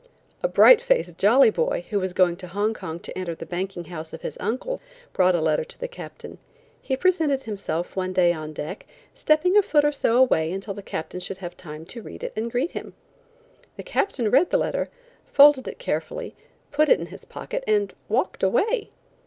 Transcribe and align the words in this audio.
A 0.41 0.47
bright 0.47 0.81
faced, 0.81 1.19
jolly 1.19 1.51
boy, 1.51 1.85
who 1.91 1.99
was 1.99 2.11
going 2.11 2.35
to 2.37 2.47
Hong 2.47 2.73
Kong 2.73 2.99
to 3.01 3.15
enter 3.15 3.37
a 3.39 3.45
banking 3.45 3.83
house 3.83 4.13
of 4.13 4.23
his 4.23 4.35
uncle's, 4.39 4.79
brought 5.13 5.35
a 5.35 5.41
letter 5.41 5.63
to 5.63 5.79
the 5.79 5.87
Captain. 5.87 6.39
He 6.81 6.97
presented 6.97 7.43
himself 7.43 7.95
one 7.95 8.11
day 8.11 8.33
on 8.33 8.51
deck, 8.51 8.87
stepping 9.13 9.55
a 9.55 9.61
foot 9.61 9.85
or 9.85 9.91
so 9.91 10.17
away 10.17 10.51
until 10.51 10.73
the 10.73 10.81
Captain 10.81 11.19
should 11.19 11.37
have 11.37 11.55
time 11.55 11.85
to 11.85 12.01
read 12.01 12.23
it 12.23 12.33
and 12.35 12.49
greet 12.49 12.71
him. 12.71 12.95
The 13.77 13.83
Captain 13.83 14.31
read 14.31 14.49
the 14.49 14.57
letter, 14.57 14.89
folded 15.27 15.67
it 15.67 15.77
carefully, 15.77 16.35
put 16.71 16.89
it 16.89 16.99
in 16.99 17.05
his 17.13 17.23
pocket, 17.23 17.63
and 17.67 17.93
walked 18.09 18.41
away! 18.41 18.89